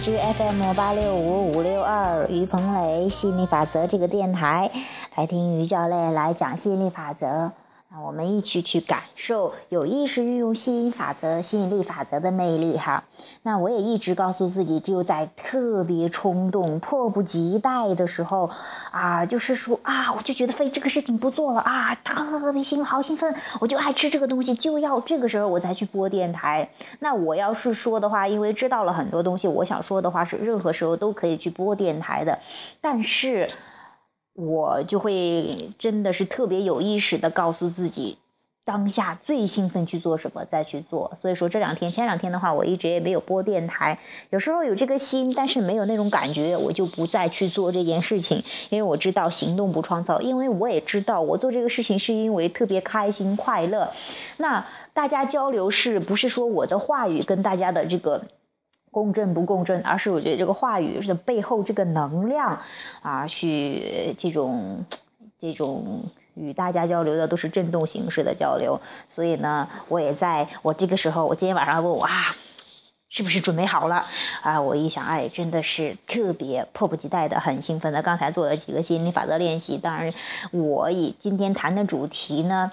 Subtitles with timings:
[0.00, 4.70] 欢迎来到荔枝 FM 八六五五六二于鹏雷吸引力法则这个电台，
[5.14, 7.52] 来听于教练来讲吸引力法则。
[7.92, 13.02] 让我们一起去感受有意识运用吸引法则、吸引力法则的魅力哈。
[13.42, 18.50] 那我也一直告诉自己，只有在特别冲动、迫不及待的时候，
[18.92, 26.70] 啊，就是说啊，我就觉得非这个事情不做了啊，特别兴好兴奋，我就爱吃这个东西，就要这个时候我才去播电台。
[27.00, 32.38] 那我要是说的话，因为知道了很多东西，我想说的话是任何时候都可以去播电台的，
[32.80, 33.48] 但是。
[34.34, 38.16] 我就会真的是特别有意识的告诉自己，
[38.64, 41.12] 当下最兴奋去做什么再去做。
[41.20, 43.98] 所以说这两天前两天的话，我一直也没有播电台。
[44.30, 48.44] 有时候有这个心，但是没有那种感觉，我就不再去做这件事情。
[48.70, 53.92] 因为我知道行动不创造，因为我也知道我做这个事情是因为特别开心快乐。
[54.36, 58.22] 那大家交流是不是说我的话语跟大家的这个？
[58.90, 62.60] 共振不共振，而是我觉得这个话语是背后这个能量
[63.02, 64.84] 啊，去这种
[65.38, 68.80] 这种与大家交流的都是震动形式的交流。
[69.14, 72.10] 所以呢，我也在我这个时候，我今天晚上问我啊，
[73.08, 74.06] 是不是准备好了
[74.42, 74.60] 啊？
[74.60, 78.02] 我一想，哎，真的是特别迫不及待的，很兴奋的。
[78.02, 80.12] 刚才做了几个吸引力法则练习，当然，
[80.50, 82.72] 我以今天谈的主题呢。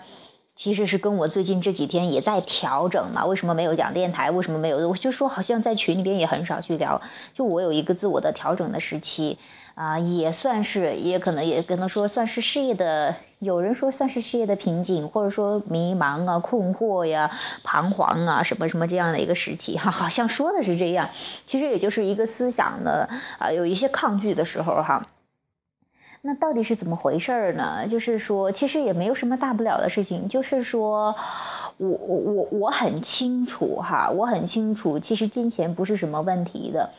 [0.57, 4.31] 其实是跟我最近这几天也在调整嘛，为什么没有讲电台？
[4.31, 4.89] 为什么没有？
[4.89, 7.03] 我就说好像在群里边也很少去聊，
[7.35, 9.37] 就我有一个自我的调整的时期，
[9.75, 17.29] 啊，也算是，也可能也可能说算是事业的，有人说算是事业的瓶颈，或者说迷茫啊、困惑呀、
[17.63, 21.11] 彷徨啊，什么什么这样的一个时期哈，好像说的是这样，
[21.45, 25.05] 其实也就是一个思想的啊，有一些抗拒的时候哈。
[26.27, 27.87] 那到底是怎么回事儿呢？
[27.87, 30.27] 就是说，其实也没有什么大不了的事情。
[30.27, 31.15] 就是说，
[31.77, 36.89] 我我我我很清楚哈，我很清楚，其实金钱不是什么问题的。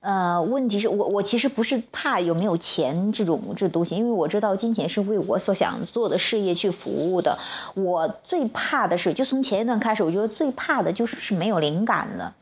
[0.00, 7.38] 呃，问题是我我其实不是怕有没有钱这种这东西，因为我知道金钱是为我所想做的事业去服务的。
[7.74, 12.34] 我最怕的是，就从前一段开始，我觉得最怕的就是是没有灵感了。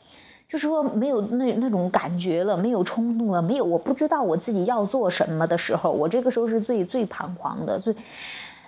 [0.48, 7.96] 就是说没有那那种感觉了，没有冲动了，没有我不知道我自己要做什么的时候，我这个时候是最最彷徨的，最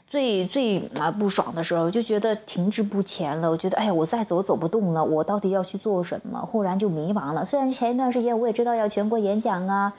[0.09, 3.51] 最最啊不爽的时候，就觉得停滞不前了。
[3.51, 6.41] 我觉得哎呀，我再走走不动了，我到底要去做什么？
[6.41, 7.45] 忽然就迷茫了。
[7.45, 9.93] 虽然前一段时间我也知道要全国演讲啊，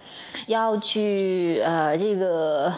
[0.48, 2.74] 要去呃这个。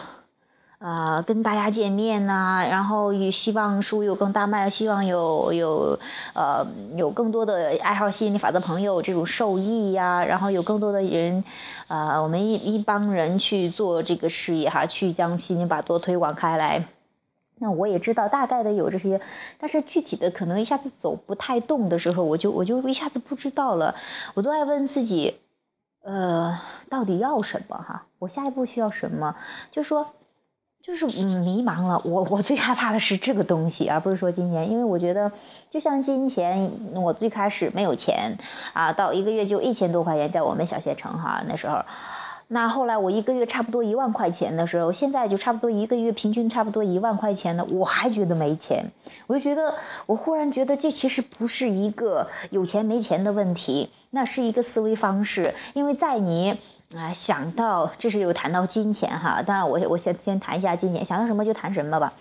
[0.80, 5.98] 啊，跟大家见面呐，然后也希望书有更大卖，希望有有
[6.32, 11.44] 呃有更多的爱好吸引力法则朋友这种受益呀，然后有更多的人，
[11.86, 16.86] 啊，我们一一帮人去做这个事业哈，去将吸引力法则推广开来。
[17.58, 19.20] 那我也知道大概的有这些，
[19.58, 23.96] 但是具体的可能一下子走不太动的时候，我就我就一下子不知道了。
[24.32, 25.36] 我都爱问自己，
[26.02, 26.58] 呃，
[26.88, 28.06] 到底要什么哈？
[28.18, 29.36] 我下一步需要什么？
[29.72, 30.06] 就说。
[30.90, 35.30] 就是迷茫了，我我最害怕的是这个东西，而不是说金钱，因为我觉得
[35.70, 38.38] 就像金钱，我最开始没有钱
[38.72, 41.84] 啊，到一个月就一千多块钱，在我们小县城哈那时候，
[42.48, 48.90] 那后来我一个月差不多一万块钱的时候，现在就差不多一个月平均差不多一万块钱的，我还觉得没钱，
[49.28, 49.74] 我就觉得
[50.06, 56.58] 我忽然觉得这其实不是一个有钱没钱的问题，那是一个思维方式，因为在你。
[56.96, 62.14] 啊，想到这是有谈到金钱哈，当然我我先先谈一下金钱，想到什么就谈什么吧。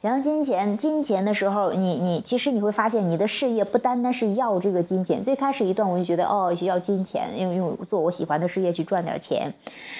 [0.00, 5.24] 想到金钱，金钱的时候，你你其实你会发现，你的事业不单单是要这个金钱。
[5.24, 9.54] 最开始一段我就觉得哦，需要金钱，用用做我喜欢的事业去赚点钱。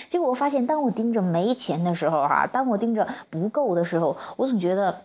[0.09, 5.03] 结果我发现，当我盯着没钱的时候哈，当我盯着不够的时候，我总觉得。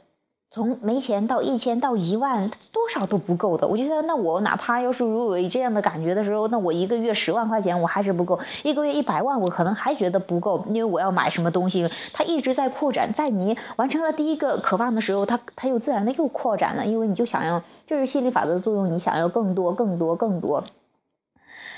[0.49, 3.67] 从没钱到一千到一万，多少都不够的。
[3.67, 13.13] 我觉得，那我哪怕要是如果有这样的感觉的时候，那我一个月十万块钱我还是不够，一个月一百万我可能还觉得不够，因为我要买什么东西，它一直在扩展。
[13.13, 20.63] 在你完成了第一个渴望的时候，它它又自然的又扩展了，因为你就想要，这是心理法则的作用，你想要更多、更多、更多。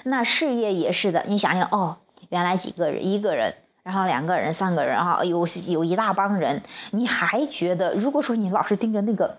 [0.03, 1.97] 那事业也是的，你想想哦，
[2.29, 3.55] 原来几个人，一个人。
[3.83, 9.37] 然后两个人、三个人哈，有有一大帮人，你还觉得，如果说你老是盯着那个，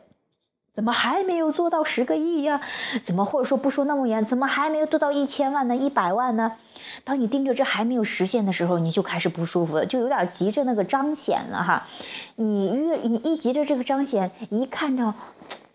[0.75, 2.61] 怎么还没有做到十个亿呀？
[3.05, 6.53] 怎么或者说不说那么远，怎么还没有做到一千万呢、一百万呢？
[7.05, 11.87] 当你盯着这还没有实现的时候，你就开始不舒服了，就有点急着那个彰显了哈。
[12.37, 15.15] 你越你一急着这个彰显，一看到。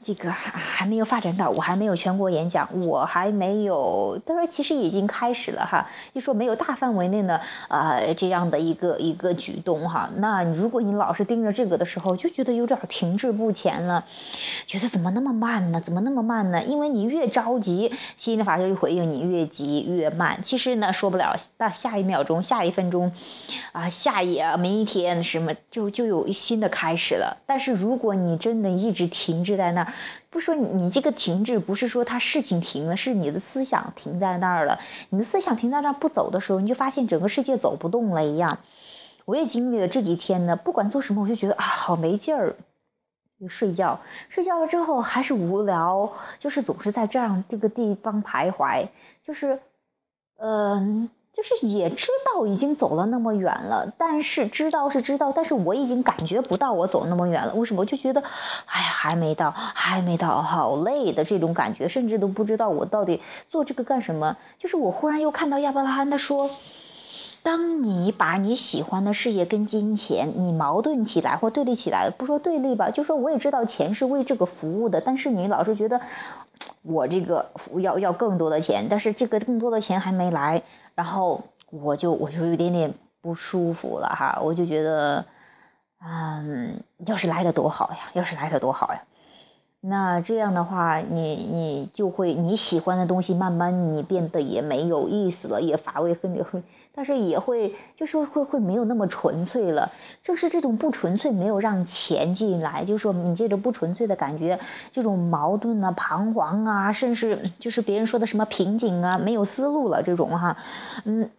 [0.06, 5.90] 这个还还没有发展到，我还没有全国演讲，我还没有，他说其实已经开始了哈。
[6.14, 10.12] 就说没有大范围内的啊这样的一个一个举动哈。
[10.18, 14.06] 那如果你老是盯着这个的时候，就觉得有点停滞不前了，
[14.68, 15.82] 觉得怎么那么慢呢？
[15.84, 16.64] 怎么那么慢呢？
[16.64, 20.44] 因为你越着急，吸引力法则就回应你越急越慢。
[20.44, 23.12] 其实呢，说不了，那下一秒钟、下一分钟，
[23.72, 27.38] 啊，下一明一天什么就就有新的开始了。
[27.48, 29.94] 但是如果你真的一直停滞在那儿，
[30.30, 34.80] 不说你，你这个停滞不是说他事情停了，是你的思想停在那儿了。
[35.10, 38.60] 你的思想停在那儿不走的时候，你就发现整个世界走不动了一样。
[39.26, 42.56] 我也经历了这几天呢，不管做什么，我就觉得啊，好没劲儿。
[43.40, 44.00] 就睡觉，
[44.30, 48.88] 睡觉了之后还是无聊，就是总是在这样这个地方徘徊，
[49.26, 49.60] 就是，
[50.38, 51.10] 嗯。
[51.36, 57.54] 就是也知道已经走了那么远了，但是知道是知道，但是我已经感觉不到我走那么远了。
[57.56, 57.82] 为什么？
[57.82, 58.22] 我就觉得，
[58.66, 64.38] 哎呀，还没到，还没到，好累的这种感觉，甚至都不知道我到底做这个干什么。
[64.60, 66.50] 就是我忽然又看到亚伯拉罕他说，
[67.44, 76.00] 当你把你喜欢的事业跟金钱你矛盾起来或对立起来，不说对立吧，就说我也知道钱是为这个服务的，但是你老是觉得
[76.82, 80.64] 我这个要要更多的钱，但是这个更多的钱还没来。
[80.96, 85.26] 然后我就我就有点点不舒服了哈，我就觉得，
[86.02, 89.04] 嗯，要是来的多好呀，要是来的多好呀。
[89.82, 96.64] 那这样的话，你你就会你喜欢的东西慢慢你变得也没有意思了，也乏味，很会，
[96.96, 99.92] 但是也会就是会会没有那么纯粹了。
[100.24, 104.60] 正是这种不纯粹，没有让钱进来，就是说你这种不纯粹的感觉，
[104.94, 110.58] 这种矛盾啊、彷徨啊，甚至就是别人说的什么瓶颈啊、没有思路了这种哈，
[111.04, 111.30] 嗯。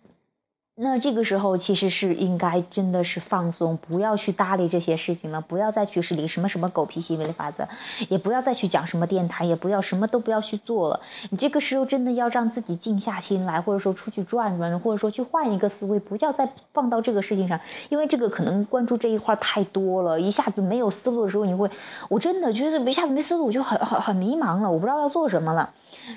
[0.78, 7.66] 那这个时候其实是应该真的是放松，不要去搭理这些事情了，不要再去理什么什么狗屁吸引力法则，
[8.10, 11.00] 也不要再去讲什么电台，也不要什么都不要去做了。
[11.30, 21.70] 你这个时候真的要让自己静下心来，或者说出去转转，或者说去换一个思维，不要再放到这个事情上，因为这个可能关注这一块太多了，一下子没有思路的时候，你会，
[22.10, 25.70] 我真的觉得一下子没思路，我就很很很迷茫了，我不知道要做什么了。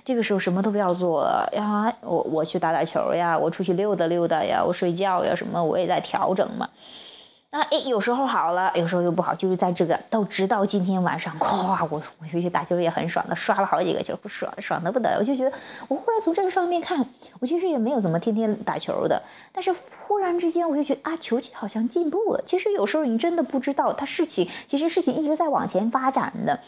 [0.05, 6.69] 这个时候什么都不要做呀，我我去打打球呀，我出去溜达溜达呀，我睡觉呀，什么我也在调整嘛。
[7.51, 15.17] 那哎，有时候好了，有时候又不好，就是在这个到直到今天晚上，咵，我我回去打球也很爽的，刷了好几个球，不爽爽的不得了。
[15.17, 15.57] 我就觉得，
[15.87, 17.07] 我忽然从这个上面看，
[17.39, 22.43] 我其实也没有怎么天天打球的，但是忽然之间我就觉得啊，球技好像进步了。
[22.45, 26.59] 其实有时候你真的不知道，它事情其实事情一直在往前发展的。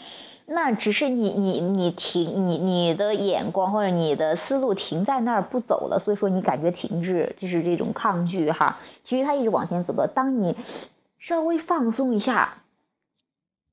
[0.54, 8.80] 那只是你你你停你你的眼光或者你的思路停在那儿不走了，所以说你感觉停滞，就是这种抗拒哈。
[9.06, 10.56] 其实它一直往前走的，当你
[11.20, 12.58] 稍微放松一下。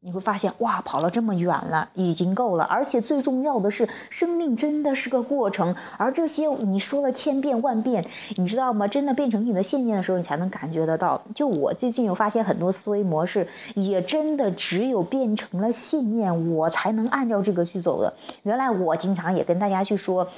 [0.00, 2.62] 你会发现，哇，跑了这么远了，已经够了。
[2.62, 8.06] 而且最重要的是，生命真的是个过程，而这些你说了千遍万遍，
[8.36, 8.86] 你知道吗？
[8.86, 11.22] 真的变成你的信念的时候，你才能感觉得到。
[11.34, 18.14] 就我最近有发现很多思维模式，也真的只有变成了信念，我才能按照这个去走的。
[18.44, 20.28] 原来我经常也跟大家去说，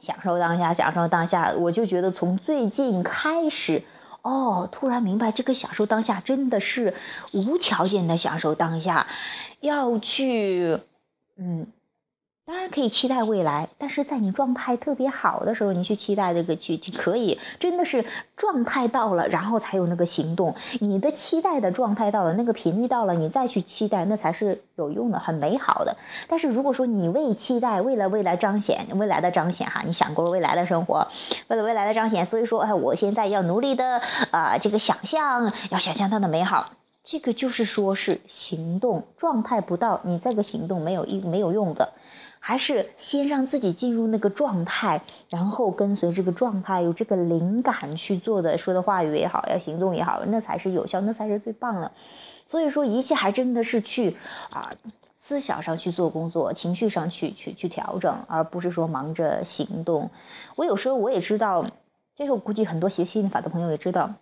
[0.00, 1.52] 享受当下，享受当下。
[1.58, 3.82] 我就觉得从最近开始。
[4.22, 6.94] 哦，突然明白，这个享受当下真的是
[7.32, 9.06] 无条件的享受当下，
[9.60, 10.80] 要去，
[11.36, 11.66] 嗯。
[12.48, 18.06] 当然可以期待未来，但是在你状态特别好的时候，你去期待这个去就可以，真的是
[18.38, 20.54] 状态到了，然后才有那个行动。
[20.80, 25.98] 你的期待的状态到了，那个频率到了，你再去期待，那才是有用的，很美好的。
[26.26, 31.08] 但是如果说你为期待，为了未来彰显未来的彰显哈，你想过未来的生活，
[31.48, 34.00] 为了未来的彰显，所以说哎，我现在要努力的
[34.30, 36.70] 啊，这个想象要想象它的美好，
[37.04, 41.90] 这个就是说是行动状态不到，你这个行动没有一没有用的。
[42.48, 51.92] 还是先让自己进入那个状态，然后跟随这个状态，有这个灵感去做的，说的话语也好，要行动也好，那才是有效，那才是最棒的。
[52.50, 54.16] 所以说，一切还真的是去
[54.48, 54.72] 啊，
[55.18, 60.08] 思想上去做工作，情绪上去去去调整，而不是说忙着行动。
[60.56, 61.66] 我有时候我也知道，
[62.16, 64.14] 这是我估计很多学心理法的朋友也知道。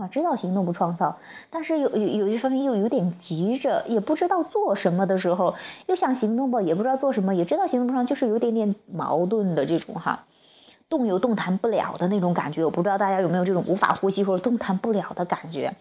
[0.00, 1.18] 啊，知道行动不创造，
[1.50, 5.54] 但是有有有一方面又有点急着，也不知道做什么的时候，
[5.86, 10.24] 又想行动吧，也不知道做什么，也知道行动不上，就是有点点矛盾的这种哈，
[10.88, 12.64] 动又动弹不了的那种感觉。
[12.64, 15.74] 我不知道大家有没有这种无法呼吸或者动弹不了的感觉？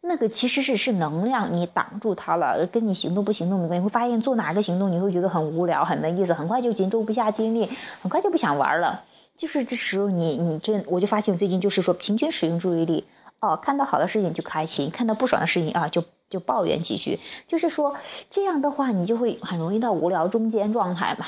[0.00, 3.84] 那个其实是是能量，你挡住它了，跟你行动不行动没关系。
[3.84, 7.68] 会发现做哪个行动你会觉得很无聊，很没意思，很快就集中不下精力，
[8.00, 9.04] 很快就不想玩了。
[9.36, 13.04] 就是这时候你你这，我就发现最近就是说平均使用注意力。
[13.42, 17.18] 哦，看到好的事情就开心，看到不爽的事情啊就就抱怨几句。
[17.48, 17.96] 就是说
[18.30, 21.26] 这样的话，你就会很容易到无聊中间状态嘛。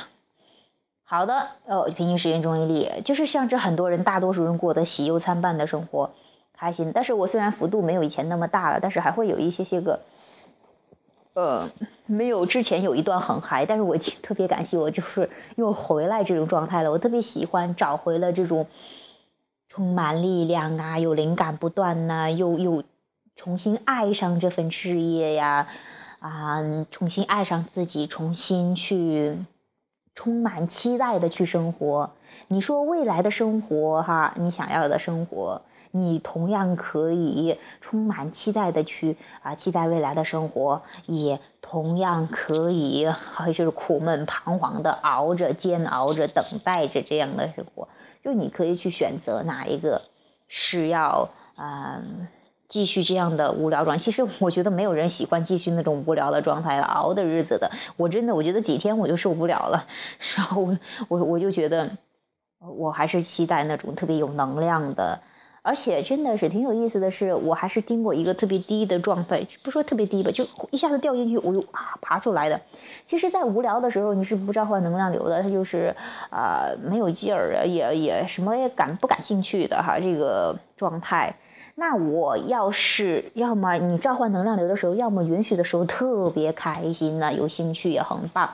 [1.02, 6.12] 好的，哦，平行时间注意力，就是像这很多人，大多数人过得喜忧参半的生活，
[6.56, 6.92] 开心。
[6.94, 10.00] 但是我虽然幅度没有以前那么大了，但是还会有一些些个，
[11.34, 11.68] 呃，
[12.06, 16.92] 没有之前有一段很嗨，但是我 特别感谢我就是又回来这种状态了。
[16.92, 18.68] 我特别喜欢找回了这种
[19.74, 22.84] 充满力量啊，有灵感不断呐，又又
[23.34, 25.66] 重新爱上这份事业呀，
[26.20, 26.62] 啊，
[26.92, 29.36] 重新爱上自己，重新去。
[30.14, 32.12] 充满期待的去生活，
[32.46, 35.62] 你说未来的生活哈，你想要的生活，
[35.96, 47.88] 你同样可以充满期待的去啊，期待未来的生活，也同样可以，好像就是苦闷彷徨的熬着、煎熬着、等待着这样的生活，
[48.24, 50.02] 就你可以去选择哪一个
[50.48, 52.26] 是要嗯。
[52.66, 57.70] 继续这样的无聊状，其实我觉得没有人喜欢继续那种无聊的状态，熬的日子的。
[57.98, 59.84] 我真的，我觉得几天我就受不了了。
[60.34, 61.90] 然后我我我就觉得，
[62.58, 65.20] 我还是期待那种特别有能量的，
[65.64, 72.60] 而且真的是挺有意思的是，我还是经过一个特别低的状态，不说特别低吧，就一下子掉进去，我就啊爬出来的。
[73.06, 75.96] 其实，在无聊的时候，你是不召唤能量流的，它就是
[76.28, 81.36] 啊没有劲儿啊，也也什么也感不感兴趣的哈，这个状态。
[81.76, 88.50] 那我要是要么你召唤能量流的时候，要么允许的时候特别开心呢，有兴趣也很棒。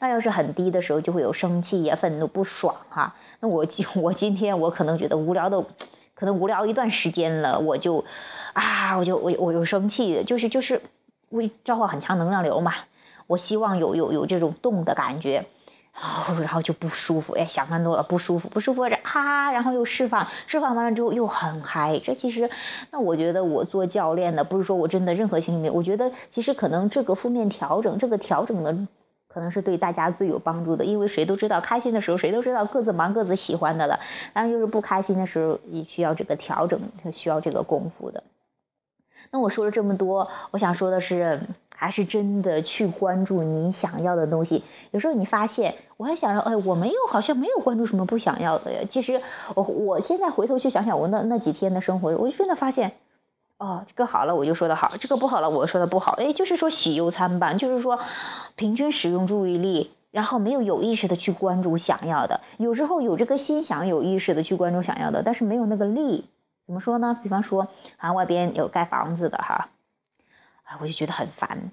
[0.00, 3.14] 那要是很低的时候，就会有生气呀、愤怒、不爽哈。
[3.40, 5.64] 那我今我今天我可能觉得无聊的，
[6.14, 8.04] 可能无聊一段时间了，我就
[8.52, 10.82] 啊，我就我我又生气，就是就是
[11.30, 12.74] 为召唤很强能量流嘛。
[13.26, 15.46] 我希望有有有这种动的感觉。
[16.42, 22.50] 然后就不舒服，哎，想太多了，不舒服，不舒服，这哈，然后又释放，释放完了之后又很嗨，这其实，
[22.90, 28.76] 那我觉得我做教练的，不是说我真的任何心里面，我觉得其实可能这个负面调整，这个调整的
[29.34, 33.98] 可能是对大家最有帮助的，因为谁都知道，开心的时候谁都知道各自忙各自喜欢的了，
[34.32, 36.80] 当然就是不开心的时候也需要这个调整，
[37.12, 38.22] 需要这个功夫的。
[39.30, 41.40] 那我说了这么多，我想说的是。
[41.76, 44.62] 还是真的去关注你想要的东西。
[44.92, 48.82] 有时候你发现，我还想着，哎，我没有，好像没有关注什么不想要的呀。
[48.88, 49.20] 其实
[49.56, 52.92] 我我现在回头去想想，我那那几天的生活，我就真的发现，
[53.58, 56.12] 哦，这个好了我就说的好，这个不好了我说的不好。
[56.12, 58.00] 哎，就是说喜忧参半，就是说
[58.56, 62.40] 平均使用注意力，然后没有有意识的去关注想要的。
[62.58, 66.28] 有时候有这个心想有意识的去关注想要的，但是没有那个力。
[66.66, 67.18] 怎么说呢？
[67.22, 67.68] 比方说，
[67.98, 69.68] 啊，外边有盖房子的哈。
[70.64, 71.70] 啊，我就觉得很烦，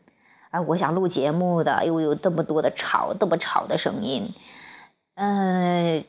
[0.50, 4.33] 啊，我想录节目的，又有这么多的吵，这么吵的声音，
[5.15, 6.03] 嗯，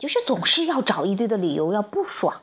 [0.00, 2.40] 就是总是要找一堆的理由要不爽。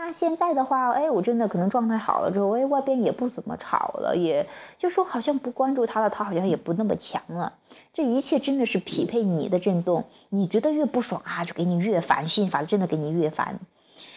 [0.00, 4.46] 那现在的话，哎，我真的可能状态好了之后，哎，外边也不怎么吵了，也
[4.78, 7.54] 就说好像不关注他了，他好像也不那么强了。
[7.94, 13.58] 这一切真的是匹配你的震动，你觉得越不爽啊，就给你越烦，心法真的给你越烦，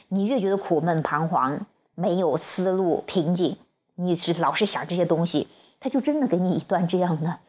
[0.08, 3.58] 你越觉得苦闷彷徨，没有思路瓶颈。
[3.96, 5.48] 你是老是想这些东西，
[5.80, 7.40] 他就真的给你一段这样的，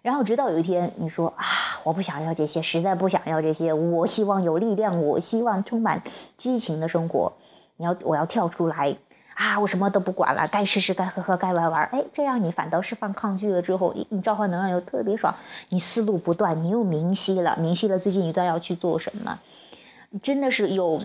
[0.00, 1.44] 然后直到有一天你说啊，
[1.84, 6.02] 我不想要这些，实在不想要这些，我希望有力量，我希望充满
[6.38, 7.34] 激情的生活。
[7.76, 8.96] 你要我要跳出来
[9.34, 11.84] 啊，我什么都不管了，该吃吃，该喝喝，该玩玩。
[11.92, 15.34] 哎，这样你反倒是放抗拒了之后，你召唤能量又特别爽，
[15.68, 19.38] 你思路不断，你又明晰了，明晰了最近一段要去做什么，
[20.22, 21.02] 真的是有。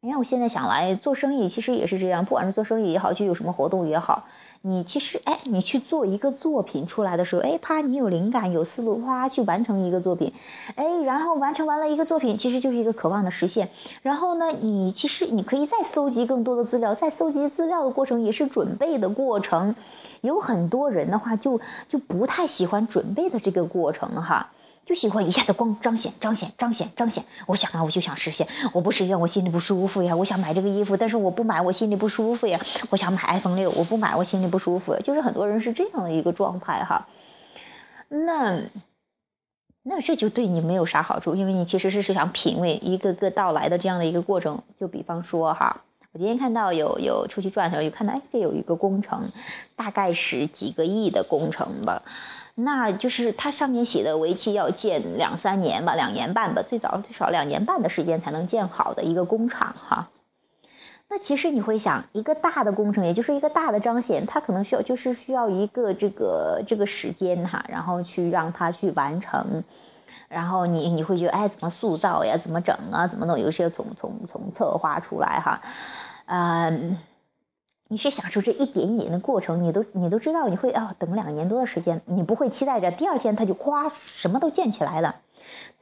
[0.00, 2.24] 你看，我现在想来做生意，其实也是这样。
[2.24, 4.24] 不管是做生意也好，就有什么活动也好，
[4.62, 10.34] 你其实哎，你去做一个作品出来的时候，哎，啪，你有灵感、有思路，啪，去完成一个作品，
[10.74, 13.70] 哎，然后完成完了一个作品，其实就是一个渴望的实现。
[14.02, 19.76] 然后呢，你其实你可以再搜集更多的资料，在搜集资料的过程也是准备的过程。
[20.20, 24.50] 有很多人的话，就就不太喜欢准备的这个过程哈。
[24.90, 30.16] 就喜欢一下子光彰显彰显彰显彰显，我想啊，我就想实现，我不实现我心里不舒服呀。
[30.16, 32.60] 我想买这个衣服，但是我不买我心里不舒服呀。
[32.90, 34.96] 我想买 iPhone 六，我不买我心里不舒服。
[35.04, 37.06] 就是很多人是这样的一个状态哈。
[38.08, 38.62] 那
[39.84, 44.64] 那这就对你没有啥好处，因为你其实是是想品味一个个到来的这样的一个过程。
[44.80, 49.30] 就比方说哈，我今天看到有有出去转的时候，有看到哎，这有一个工程，
[49.76, 52.02] 大概是几个亿的工程吧。
[52.54, 60.08] 那就是它上面写的为期要建两三年吧，两年半吧，最早最少两年半的时间才能建好的一个工厂哈。
[61.08, 69.64] 那其实你会想，一个大的工程，也就是一个大的彰显，它可能需要就是需要一个这个这个时间哈，然后去让它去完成，
[70.28, 73.40] 然后你你会觉得哎，怎么塑造呀，怎么整啊，怎么弄？
[73.40, 75.62] 有些从从从策划出来哈，
[76.26, 76.98] 嗯。
[77.92, 85.16] 你是享受这一点一点的过程，你都你都知道你会啊等两年多的时间，你不会期待着第二天它就哗什么都建起来了。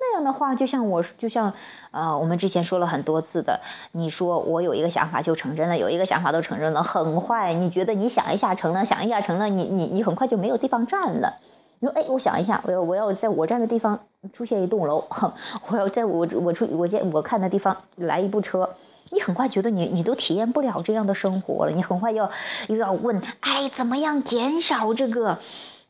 [0.01, 1.53] 那样的话，就像我就像
[1.91, 3.61] 呃我们之前说了很多次的，
[3.93, 11.35] 你说我有一个想法就成真了，有一个想法都成真了，很快你觉得你想一下成了，想一下成了，你你你很快就没有地方站了。
[11.79, 14.01] 你说哎，我想一下，我要我要在我站的地方
[14.33, 15.35] 出现一栋楼，哼，
[15.69, 18.71] 我要在我我出我见我看的地方来一部车。
[19.11, 22.31] 你很快觉得你你都体验不了这样的生活了，你很快要
[22.69, 25.39] 又要问，哎，怎么样减少这个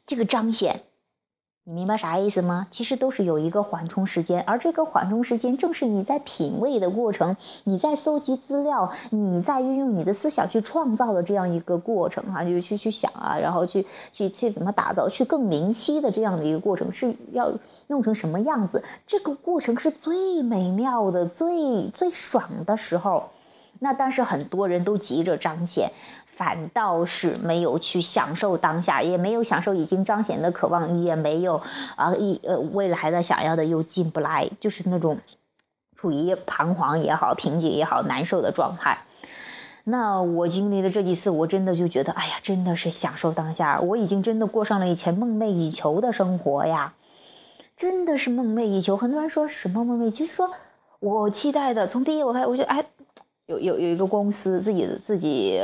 [0.07, 0.83] 这个彰显？
[1.69, 2.67] 你明白啥意思吗？
[2.71, 17.53] 其实都是有一个缓冲时间，而这个缓冲时间正是你在品味的过程，你在搜集资料，你在运用你的思想去创造的这样一个过程哈，就去去想啊，然后去去去怎么打造，去更明晰的这样的一个过程是要
[17.87, 18.83] 弄成什么样子？
[19.07, 23.25] 这个过程是最美妙的、最最爽的时候。
[23.79, 25.93] 那但是很多人都急着彰显。
[26.39, 31.63] 反倒是没有去享受当下，也没有享受已经彰显的渴望，也没有
[31.97, 35.19] 啊一呃未来的想要的又进不来，就是那种
[35.97, 38.99] 处于彷徨也好、瓶颈也好、难受的状态。
[39.83, 46.95] 那我经历的这几次，我真的就觉得，哎呀，真的是享受当下，我已经真的过上了以前梦寐以求的生活呀，
[47.77, 48.97] 真的是梦寐以求。
[48.97, 50.53] 很多人说什么梦寐，就是说
[51.01, 52.87] 我期待的，从毕业我开始，我就哎，
[53.47, 55.61] 有有有一个公司自己自己。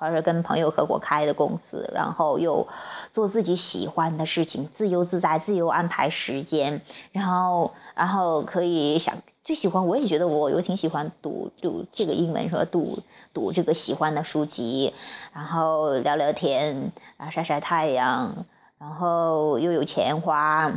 [0.00, 2.66] 而是跟朋友合伙开的公司，然后又
[3.12, 6.80] 做自己喜欢的事情，自由自在，自由安排时间，
[7.12, 13.00] 然后然后可以想最喜欢，我也觉得我我挺喜欢读读这个英文，说读
[13.34, 14.94] 读这个喜欢的书籍，
[15.34, 18.46] 然后聊聊天啊，晒晒太阳，
[18.78, 20.72] 然后又有钱花，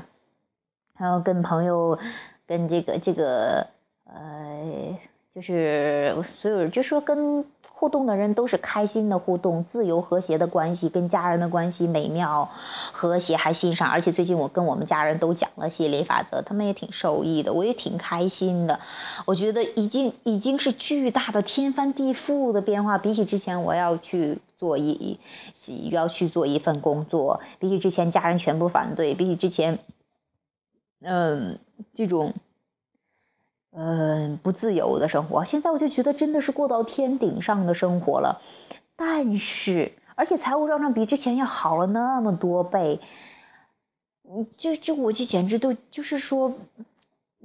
[0.97, 1.97] 然后跟朋友
[2.45, 3.67] 跟这个这个
[4.03, 4.99] 呃，
[5.33, 7.45] 就是所有人就说跟。
[7.83, 12.49] 互动的人都是开心的互动，自由和谐的关系，跟家人的关系美妙
[12.93, 13.89] 和谐，还欣赏。
[13.89, 18.79] 而且最近我跟我们家人都讲了吸引力法则，他们也挺受益的，我也挺开心的。
[19.25, 25.19] 我觉得已经已经是巨大的天翻地覆的变化，比起之前我要去做一
[25.91, 29.79] 要去做一份工作，比起之前家人全部反对，比起之前，
[31.01, 31.59] 嗯，
[31.93, 32.33] 这种。
[33.75, 38.41] 嗯，不自由的生活，现在我就觉得真的是过到天顶上的生活了。
[38.95, 42.99] 但是，而且财务账上比之前要好了那么多倍，
[44.29, 46.53] 嗯，就就我就简直都就是说。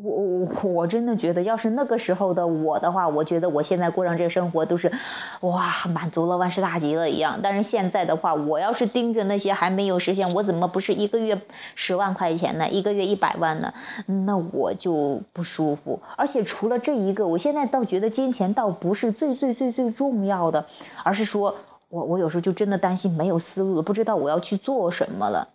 [0.00, 4.92] 我我我真的觉得，要是那个时候的我的话，我觉得我现在过上这生活都是，
[5.40, 7.40] 哇，满足了万事大吉了一样。
[7.42, 11.40] 但是现在的话，我要是盯着那些还没有实现，我怎么不是一个月
[11.74, 12.68] 十万块钱呢？
[12.68, 13.74] 一个月一百万呢？
[14.06, 16.00] 那我就不舒服。
[16.16, 20.66] 而且除了这一个，我现在倒觉得金钱倒不是最最最最重要的，
[21.02, 21.56] 而是说
[21.88, 25.48] 我我有时候就真的担心没有思路，不知道我要去做什么了。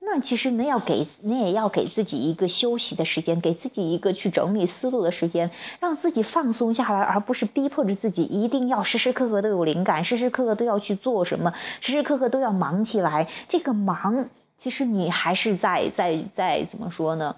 [0.00, 13.28] 那其实，你要给，你也要给自己一个休息的时间，给自己一个去整理思路的时间，让自己放松下来，而不是逼迫着自己一定要时时刻刻都有灵感，时时刻刻都要去做什么，时时刻刻都要忙起来。
[13.48, 17.36] 这个忙，其实你还是在在在怎么说呢？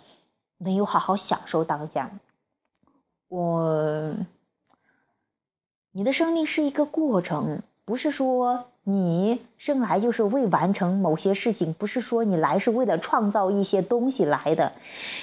[0.59, 2.11] 没有好好享受当下。
[3.29, 4.15] 我，
[5.93, 8.70] 你的生命是一个过程，不是说。
[8.93, 14.73] 你生来就是为完成某些事情，不是说你来是为了创造一些东西来的，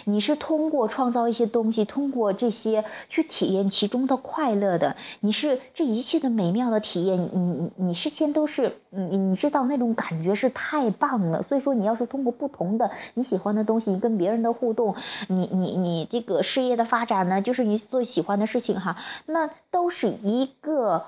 [0.06, 4.96] 你是通过创造一些东西，通过这些去体验其中的快乐的。
[5.20, 11.44] 你是这一切的美妙的体验，你你你事先都是，你你知道那种感觉是太棒了。
[11.44, 14.96] 所以说，你要是通过不同的你喜欢的东西，跟别人的互动，
[15.28, 21.04] 你你你这个事业的发展呢，就是你做喜欢的事情哈，那都是一个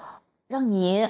[0.48, 1.08] 让你。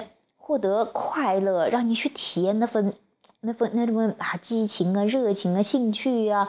[0.50, 2.94] 获得快乐，让你去体验那份、
[3.40, 6.48] 那份、那种啊激情啊、热情啊、兴趣呀、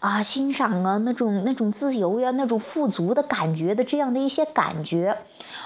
[0.00, 5.18] 啊欣赏啊那种、那种自由呀、那种富足的感觉的这样的一些感觉，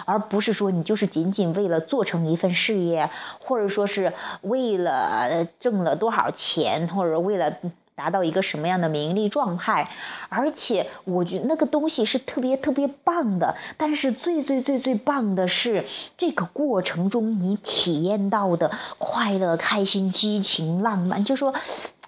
[0.05, 7.57] 而不是说你就是仅仅为了做成一份事业，或者说是为了挣了多少钱，或者为了。
[7.97, 9.91] 达到一个什么样的名利状态，
[10.29, 13.57] 而且我觉得那个东西是特别特别棒的。
[13.79, 15.87] 但是最最最最棒的是
[16.19, 21.55] 这个过程中你体验到的快乐、开心、激情、浪漫，就说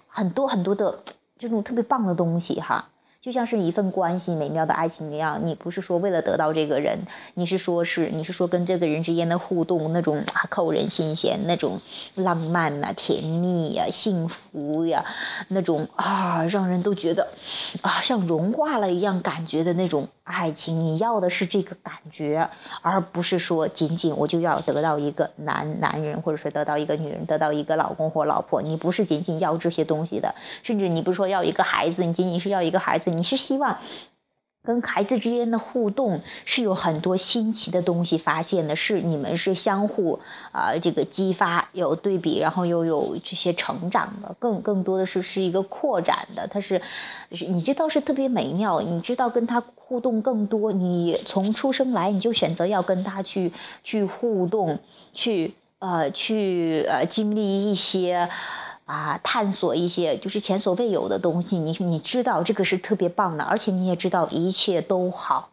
[0.08, 1.00] 很多很多的
[1.38, 2.90] 这种特别棒的东西哈。
[3.20, 7.00] 就像是一份关系美妙的爱情一样，你不是说为了得到这个人，
[7.34, 11.80] 你是说是你是说跟这个人之间的互动那种啊扣人心弦，那种
[12.14, 15.04] 浪漫呐、甜蜜呀、幸福呀，
[15.48, 17.26] 那种啊让人都觉得
[17.82, 22.48] 啊像融化了一样感觉的那种爱情，你要的是这个感觉，
[22.82, 33.07] 而不是说仅仅我就要得到一个男男人，或者说得到一个女人，得到一个老公或老婆，你不是仅仅要这些东西的，甚至你不是说要一个孩子，你仅仅是要一个孩子。
[33.10, 33.78] 你是希望
[34.64, 40.20] 跟孩子之间的互动是有很多新奇的东西发现的，是你们是相互
[40.52, 46.82] 啊这个激发有对比，然后又有这些成长的，更更多的是是一个扩展的，它是
[47.30, 53.52] 你知道是特别美妙，你知道跟他互动更多，你从出生来你就选择要跟他去
[53.84, 54.80] 去互动，
[55.14, 58.28] 去呃去呃经历一些。
[58.88, 65.50] 啊，探索一些就是前所未有的东西，你你知道这个是特别棒的，而且你也知道一切都好。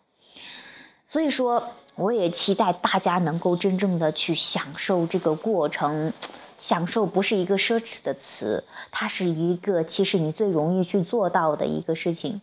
[1.06, 6.14] 所以说，我也期待大家能够真正的去享受这个过程。
[6.60, 12.42] 享受不是一个奢侈的词，它是一个其实你最容易去做到的一个事情。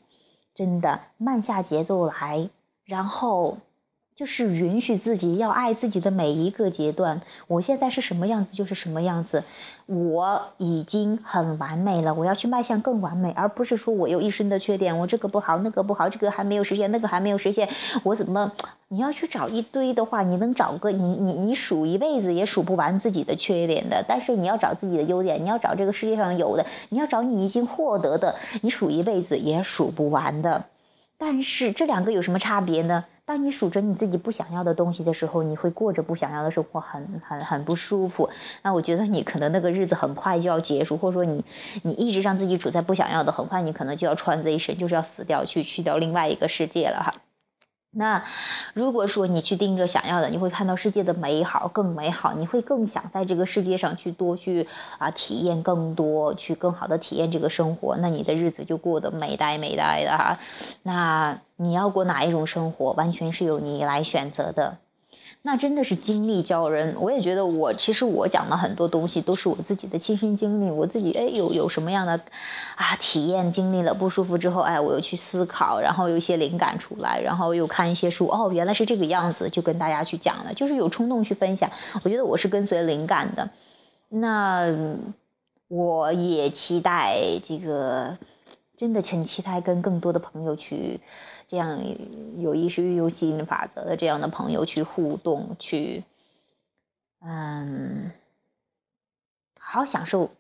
[0.55, 2.50] 真的，慢下节奏来，
[2.85, 3.57] 然后。
[4.22, 7.22] 就是允许自己要爱自己的每一个阶段。
[7.48, 9.42] 我现在是什么样子就是什么样子，
[9.87, 12.14] 我已经很完美了。
[12.14, 17.68] 我要去迈向更完美，而不是说我有一身的缺点，我这个不好那个不好，这个还没有实现，那个还没有实现，
[18.04, 18.52] 我怎么？
[18.87, 24.04] 你要去找一堆的话，你能找个你你你数一辈子也数不完自己的缺点的。
[24.06, 30.66] 但是你要找自己的优点，你要找这个世界上有的，你要找你已经获得的，你数一辈子也数不完的。
[31.18, 33.04] 但是这两个有什么差别呢？
[33.24, 38.30] 当你数着你自己不想要的东西的时候，你会过着不想要的生活，很很很不舒服。
[38.62, 41.44] 那我觉得你可能那个日子很快就要结束，或者说你
[41.82, 47.32] 你一直让自己处在不想要的，很快你可能就要穿这一身，就是要死掉，去去掉另外一个世界了哈。
[47.94, 48.24] 那
[48.72, 60.38] 如果说你去盯着想要的，你会看到世界的美好更美好，你会更想在这个世界上去多去啊体验更多，去更好的体验这个生活，那你的日子就过得美呆美呆的哈。
[60.83, 64.78] 那你要过哪一种生活，完全是由你来选择的。
[65.44, 72.20] 那真的是经历教人，我也觉得我其实我讲的很多东西都是我自己的亲身经历，我自己哎有有什么样的
[72.76, 81.72] 啊体验，经历了不舒服之后，哎我又去思考，然后有一些灵感出来，然后又看一些书，哦原来是这个样子，就跟大家去讲了，就是有冲动去分享。
[82.05, 83.50] 我觉得我是跟随灵感的，
[84.09, 84.68] 那
[85.66, 88.16] 我也期待这个，
[88.76, 91.00] 真的很期待跟更多的朋友去。
[91.53, 91.81] 这样
[92.38, 96.03] 有意识运用吸引力法则的这样的朋友去互动，去
[97.21, 98.11] 嗯，
[99.61, 100.31] 好好享受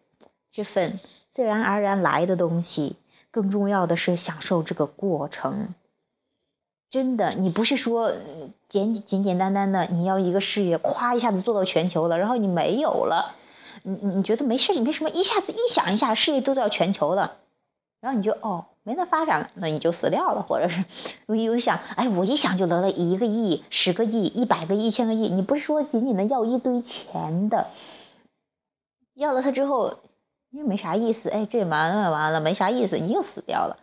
[0.52, 0.98] 这份
[1.34, 2.96] 自然而然来的东西。
[3.30, 5.74] 更重要的是享受这个过程。
[6.88, 8.14] 真的，你不是说
[8.70, 13.34] 简简简单单的你要一个事业，咵一下子做到全球了，然后你没有了，
[13.82, 17.36] 你你觉得没事，你为什么一下子一想一下事业做到全球了，
[18.00, 18.64] 然后你就哦。
[18.84, 20.84] 没得发展了，那你就死掉了，或者是
[21.26, 27.68] 我又想，哎，我一想就得了一个亿、十个亿、一百个亿、一千个亿，你不是说仅仅的要一堆钱的，
[29.14, 29.98] 要了它之后，
[30.50, 33.78] 又没啥意思，哎，这完了完了，没啥意思，你又死掉了。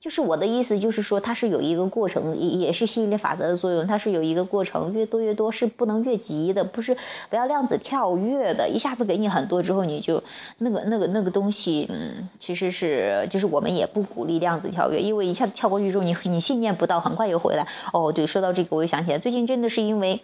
[0.00, 6.96] 就是我的意思，就是说它是有一个过程，也是吸引力法则的作用，它是有一个过程，越多越多是不能越级的，不是
[7.30, 10.22] 不要量子跳跃的，一下子给你很多之后你就
[10.58, 17.66] 那个那个那个东西，嗯，其实是就是我们也不鼓励量子跳跃，因为一下子跳过去之后，你你信念不到，很快又回来。
[17.92, 20.20] 哦，对，说到这个我又想起来，最近真的是因为。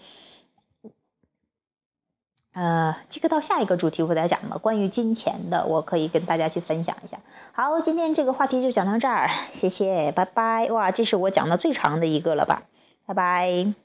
[2.54, 4.58] 呃，这个到下一个主题我再讲吧。
[4.58, 7.18] 关于金钱的，我可以跟大家去分享一下。
[7.52, 10.68] 好，今天这个话题就讲到这儿，谢谢，拜拜。
[10.70, 12.62] 哇，这是我讲的最长的一个了吧？
[13.06, 13.83] 拜拜。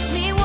[0.00, 0.39] It's me